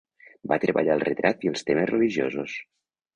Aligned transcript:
Va 0.51 0.57
treballar 0.61 0.95
el 0.99 1.03
retrat 1.05 1.45
i 1.47 1.51
els 1.51 1.67
temes 1.67 1.91
religiosos. 1.91 2.57